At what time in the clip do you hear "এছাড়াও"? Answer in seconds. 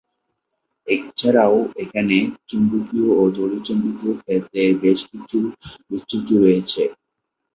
0.87-1.55